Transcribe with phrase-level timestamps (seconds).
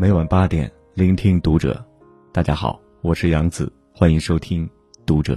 [0.00, 1.84] 每晚八点，聆听读者。
[2.30, 4.64] 大家好，我是杨子，欢迎收听
[5.04, 5.34] 《读者》。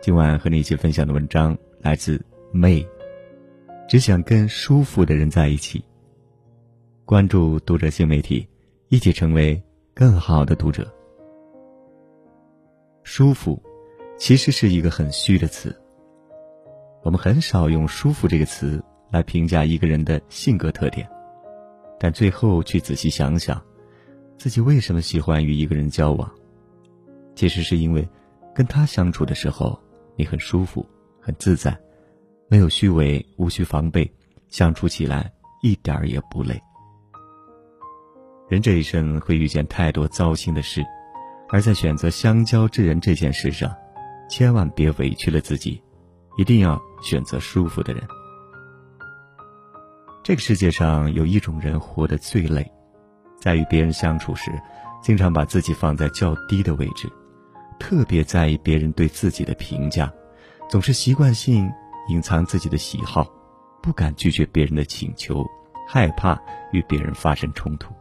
[0.00, 2.86] 今晚和你一起分享的文章来自 May。
[3.88, 5.84] 只想跟舒服的人在一起。
[7.04, 8.48] 关注读者新媒体，
[8.90, 9.60] 一起成为
[9.92, 10.88] 更好的读者。
[13.02, 13.60] 舒服，
[14.16, 15.76] 其实是一个很虚的词。
[17.02, 18.80] 我们很少用“舒服”这个词
[19.10, 21.10] 来评价一个人的性格特点，
[22.04, 23.58] 但最后去仔细想想，
[24.36, 26.30] 自己为什么喜欢与一个人交往，
[27.34, 28.06] 其实是因为
[28.54, 29.80] 跟他相处的时候，
[30.14, 30.86] 你很舒服、
[31.18, 31.74] 很自在，
[32.46, 34.12] 没有虚伪，无需防备，
[34.50, 35.32] 相处起来
[35.62, 36.60] 一点儿也不累。
[38.50, 40.84] 人这一生会遇见太多糟心的事，
[41.48, 43.74] 而在选择相交之人这件事上，
[44.28, 45.82] 千万别委屈了自己。
[46.36, 48.06] 一定要选择舒服的人。
[50.24, 52.66] 这个世界上有一种人活得最累，
[53.38, 54.50] 在与别人相处时，
[55.02, 57.06] 经常把自己放在较低的位置，
[57.78, 60.10] 特别在意别人对自己的评价，
[60.66, 61.70] 总是习惯性
[62.08, 63.30] 隐藏自己的喜好，
[63.82, 65.44] 不敢拒绝别人的请求，
[65.86, 66.40] 害怕
[66.72, 67.92] 与别人发生冲突。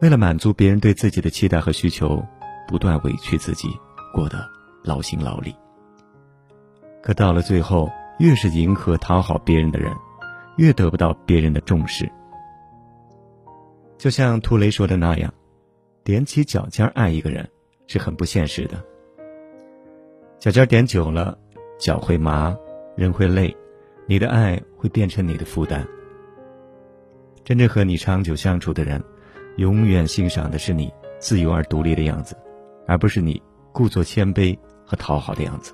[0.00, 2.24] 为了满足别人对自己的期待和需求，
[2.68, 3.68] 不断委屈自己，
[4.14, 4.48] 过得
[4.84, 5.52] 劳心劳力。
[7.02, 9.92] 可到了最后，越是迎合讨好别人的人，
[10.56, 12.10] 越得不到别人的重视。
[13.98, 15.32] 就像涂雷说的那样，
[16.04, 17.48] 踮起脚尖爱一个人
[17.86, 18.82] 是很不现实的。
[20.38, 21.38] 脚尖踮久了，
[21.78, 22.56] 脚会麻，
[22.96, 23.54] 人会累，
[24.06, 25.86] 你的爱会变成你的负担。
[27.44, 29.02] 真正和你长久相处的人，
[29.56, 32.36] 永远欣赏的是你自由而独立的样子，
[32.86, 35.72] 而不是你故作谦卑和讨好的样子。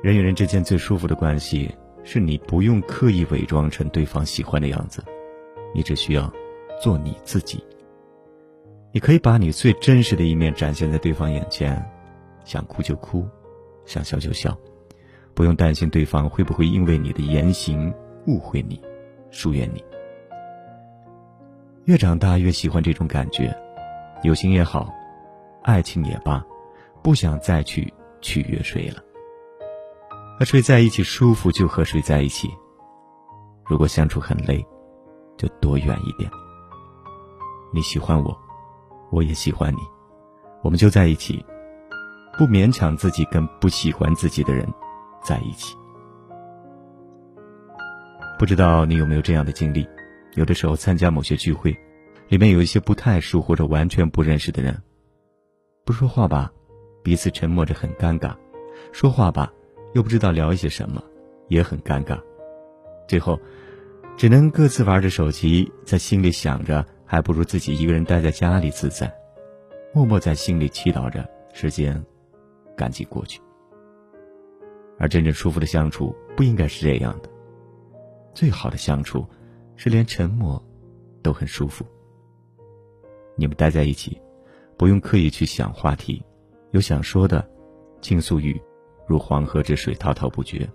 [0.00, 5.02] 人与人之间最舒服的关系，是你不用刻意伪装成对方喜欢的样子，
[5.74, 6.32] 你只需要
[6.80, 7.62] 做你自己。
[8.92, 11.84] 你可以把你最真实的一面展现在对方眼前，
[12.44, 13.26] 想哭就哭，
[13.84, 14.56] 想笑就笑，
[15.34, 17.92] 不用担心对方会不会因为你的言行
[18.26, 18.80] 误会你、
[19.30, 19.84] 疏远你。
[21.84, 23.54] 越长大越喜欢这种感觉，
[24.22, 24.88] 友情也好，
[25.64, 26.44] 爱情也罢，
[27.02, 29.02] 不想再去取悦谁了。
[30.38, 32.48] 和谁在一起舒服就和谁在一起。
[33.66, 34.64] 如果相处很累，
[35.36, 36.30] 就躲远一点。
[37.74, 38.38] 你喜欢我，
[39.10, 39.80] 我也喜欢你，
[40.62, 41.44] 我们就在一起，
[42.38, 44.64] 不勉强自己跟不喜欢自己的人
[45.24, 45.74] 在一起。
[48.38, 49.84] 不知道你有没有这样的经历？
[50.34, 51.76] 有的时候参加某些聚会，
[52.28, 54.80] 里面有一些不太熟或者完全不认识的人，
[55.84, 56.48] 不说话吧，
[57.02, 58.36] 彼此沉默着很尴尬；
[58.92, 59.52] 说话吧。
[59.94, 61.02] 又不知道聊一些什么，
[61.48, 62.20] 也很尴尬。
[63.06, 63.38] 最后，
[64.16, 69.12] 只能各自玩着手机，在心里想着，还不如自己一个人待在家里自在，
[69.94, 72.04] 默默在心里祈祷着时间
[72.76, 73.40] 赶紧过去。
[74.98, 77.30] 而真正舒服的相处，不应该是这样的。
[78.34, 79.26] 最好的相处，
[79.76, 80.62] 是连沉默
[81.22, 81.84] 都很舒服。
[83.36, 84.20] 你们待在一起，
[84.76, 86.22] 不用刻意去想话题，
[86.72, 87.48] 有想说的，
[88.00, 88.60] 倾诉欲。
[89.08, 90.68] 如黄河之水滔滔不绝，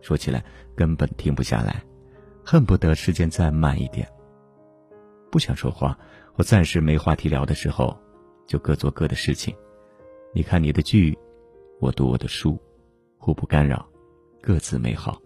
[0.00, 0.42] 说起来
[0.74, 1.84] 根本停不下来，
[2.42, 4.08] 恨不得时间再慢一点。
[5.30, 5.96] 不想说话
[6.32, 7.94] 或暂时没话题聊的时候，
[8.46, 9.54] 就各做各的事情。
[10.32, 11.16] 你看你的剧，
[11.78, 12.58] 我读我的书，
[13.18, 13.86] 互不干扰，
[14.40, 15.20] 各自美好。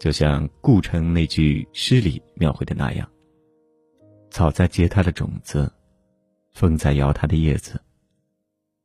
[0.00, 3.06] 就像顾城那句诗里描绘的那样
[4.30, 5.70] ：“草在结它的种子，
[6.54, 7.78] 风在摇它的叶子，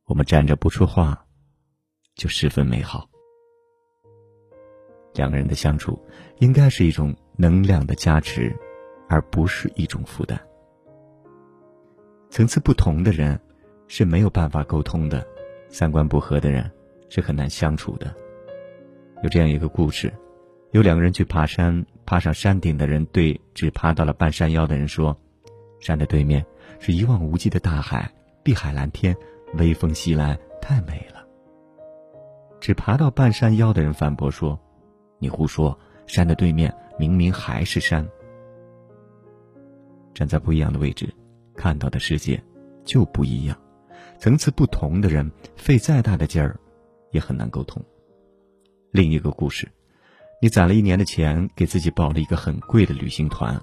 [0.04, 1.24] 我们站着不说话。”
[2.14, 3.08] 就十分美好。
[5.14, 6.00] 两个人的相处，
[6.38, 8.54] 应该是一种能量的加持，
[9.08, 10.40] 而不是一种负担。
[12.30, 13.38] 层次不同的人
[13.88, 15.26] 是没有办法沟通的，
[15.68, 16.70] 三观不合的人
[17.10, 18.14] 是很难相处的。
[19.22, 20.10] 有这样一个故事：
[20.70, 25.14] 有两个人去爬山，爬上山顶的人对只爬到了半山腰的人说
[25.78, 26.44] ：“山的对面
[26.80, 28.10] 是一望无际的大海，
[28.42, 29.14] 碧海蓝天，
[29.58, 31.21] 微风袭来，太美了。”
[32.62, 34.56] 只爬到半山腰的人反驳说
[35.18, 35.76] ：“你胡说！
[36.06, 38.08] 山的对面明明还是山。
[40.14, 41.12] 站在不一样的位置，
[41.56, 42.40] 看到的世界
[42.84, 43.58] 就不一样。
[44.16, 46.56] 层次不同的人，费再大的劲儿，
[47.10, 47.84] 也很难沟通。”
[48.92, 49.68] 另一个故事：
[50.40, 53.60] 你攒了一年的钱，给自己报了一个很贵的旅行团，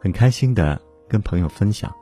[0.00, 1.94] 很开心的跟朋友分享，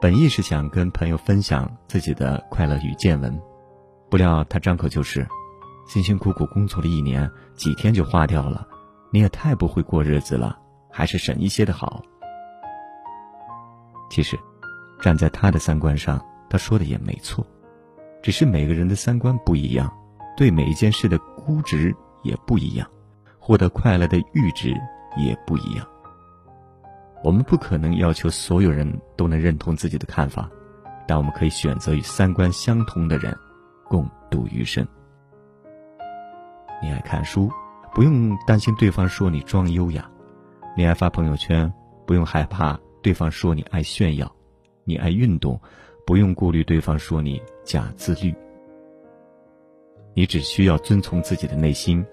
[0.00, 3.40] 本意是想跟朋友分享自己的快乐与见闻，
[4.10, 5.24] 不料他张口就是。
[5.88, 8.68] 辛辛苦苦工作了一年，几天就花掉了，
[9.10, 10.54] 你也太不会过日子了，
[10.92, 12.02] 还是省一些的好。
[14.10, 14.38] 其实，
[15.00, 17.44] 站在他的三观上，他说的也没错，
[18.22, 19.90] 只是每个人的三观不一样，
[20.36, 22.86] 对每一件事的估值也不一样，
[23.38, 24.74] 获得快乐的阈值
[25.16, 25.88] 也不一样。
[27.24, 28.86] 我们不可能要求所有人
[29.16, 30.50] 都能认同自己的看法，
[31.06, 33.34] 但我们可以选择与三观相同的人
[33.84, 34.86] 共度余生。
[36.82, 37.50] 你爱看书，
[37.92, 40.02] 不用担心对方说你装优雅；
[40.76, 41.72] 你爱发朋友圈，
[42.06, 44.26] 不用害怕对方说你爱炫耀；
[44.84, 45.60] 你爱运动，
[46.06, 48.34] 不用顾虑对方说你假自律。
[50.14, 52.04] 你只需要遵从自己的内心，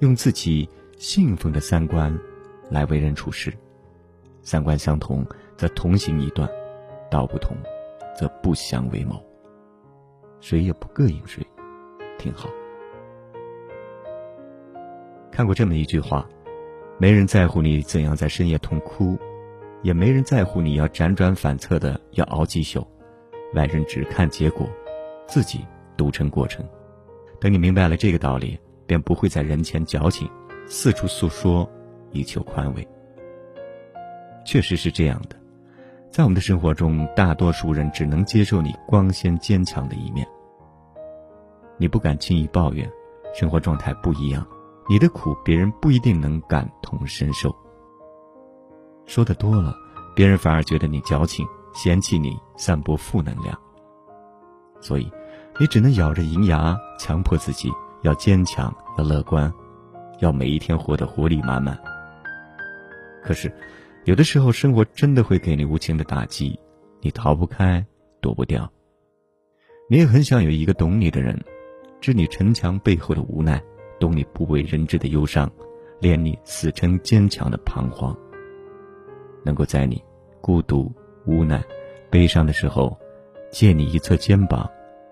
[0.00, 2.16] 用自己信奉的三观
[2.70, 3.52] 来为人处事。
[4.42, 5.24] 三观相同，
[5.56, 6.48] 则同行一段；
[7.10, 7.56] 道不同，
[8.16, 9.22] 则不相为谋。
[10.40, 11.46] 谁也不膈应谁，
[12.18, 12.48] 挺好。
[15.32, 16.28] 看过这么一句话：
[16.98, 19.18] 没人在乎你怎样在深夜痛哭，
[19.80, 22.86] 也没人在乎你要辗转反侧的要熬几宿。
[23.54, 24.68] 外人只看结果，
[25.26, 26.62] 自己独撑过程。
[27.40, 30.28] 等你明白了这个道理，便不会在人前矫情，
[30.66, 31.68] 四处诉说，
[32.10, 32.86] 以求宽慰。
[34.44, 35.36] 确实是这样的，
[36.10, 40.26] 在我们的生活中，大多数人只能接受你光鲜坚强的一面。
[41.78, 42.86] 你不敢轻易抱怨，
[43.34, 44.46] 生活状态不一样，
[44.92, 47.50] 你的苦别人不一定能感同身受。
[49.06, 49.74] 说的多了，
[50.14, 53.58] 别人反而觉得你矫情，嫌弃你散播负能量。
[54.82, 55.10] 所以，
[55.58, 57.72] 你只能咬着银牙，强迫自己
[58.02, 59.50] 要坚强，要乐观，
[60.18, 61.74] 要每一天活得活力满满。
[63.24, 63.50] 可是。
[64.04, 66.60] 有的时候，生活真的会给你无情的打击，
[67.00, 67.82] 你逃不开，
[68.20, 68.70] 躲不掉。
[69.88, 71.42] 你也很想有一个懂你的人，
[71.98, 73.62] 知你城墙背后的无奈，
[74.02, 75.48] 懂你不为人知的忧伤，
[76.00, 78.12] 怜你死撑坚强的彷徨。
[79.44, 80.02] 能够在你
[80.40, 80.90] 孤独、
[81.24, 81.62] 无奈、
[82.10, 82.98] 悲伤的时候，
[83.52, 84.68] 借你一侧肩膀，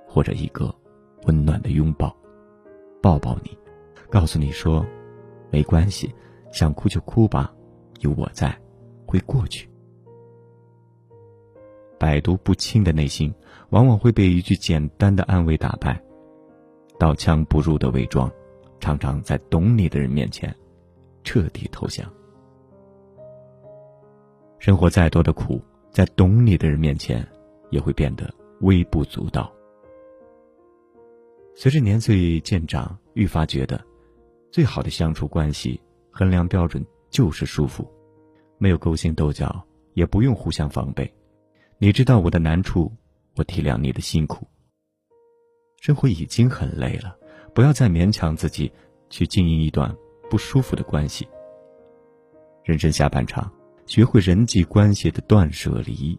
[0.09, 0.75] 或者一个
[1.23, 2.13] 温暖的拥抱，
[3.01, 3.57] 抱抱你，
[4.11, 4.85] 告诉你说
[5.53, 6.13] ：“没关系，
[6.51, 7.55] 想哭就哭吧，
[8.01, 8.53] 有我在。”
[9.07, 9.71] 会过去。
[11.97, 13.33] 百毒不侵的内心，
[13.69, 16.03] 往往会被一句简单的安慰打败。
[16.99, 18.29] 刀枪不入的伪装，
[18.81, 20.55] 常常在懂你的人面前，
[21.23, 22.11] 彻底投降。
[24.59, 27.27] 生活再多的苦，在懂你的人面前，
[27.71, 29.53] 也会变得微不足道。
[31.55, 33.81] 随着年岁渐长，愈发觉得，
[34.51, 35.81] 最好的相处关系
[36.11, 37.87] 衡量标准就是舒服。
[38.59, 39.63] 没有勾心斗角，
[39.95, 41.11] 也不用互相防备。
[41.79, 42.93] 你知道我的难处，
[43.37, 44.47] 我体谅你的辛苦。
[45.81, 47.17] 生活已经很累了，
[47.55, 48.73] 不要再勉强自己
[49.09, 49.95] 去经营一段
[50.29, 51.29] 不舒服的关系。
[52.65, 53.51] 人生下半场，
[53.87, 56.19] 学会人际关系的断舍离，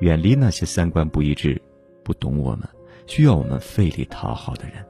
[0.00, 1.60] 远离那些三观不一致、
[2.04, 2.68] 不懂我们、
[3.06, 4.84] 需要我们费力讨好的人。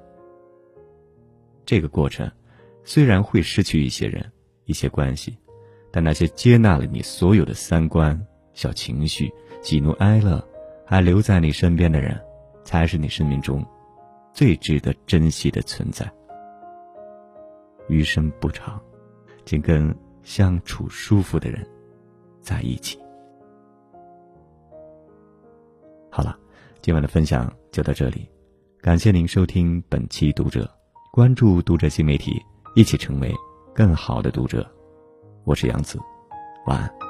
[1.65, 2.31] 这个过程，
[2.85, 4.31] 虽然会失去一些人、
[4.65, 5.37] 一些关系。
[5.93, 8.21] 但那些接纳了你所有的三观、
[8.53, 9.33] 小情绪、
[9.63, 10.47] 喜怒哀乐，
[10.85, 12.21] 还留在你身边的人，
[12.65, 13.65] 才是你生命中
[14.37, 16.07] 最值得珍惜的存在。
[17.89, 18.79] 余生不长，
[19.47, 21.67] 请跟相处舒服的人
[22.43, 23.01] 在一起。
[26.11, 26.39] 好了，
[26.83, 28.29] 今晚的分享就到这里，
[28.83, 30.71] 感谢您收听本期读者，
[31.11, 32.39] 关注读者新媒体，
[32.75, 33.35] 一起成为
[33.75, 34.71] 更好的读者。
[35.45, 35.99] 我是杨子，
[36.67, 37.06] 晚安。